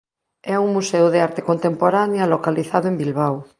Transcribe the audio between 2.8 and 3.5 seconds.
en Bilbao.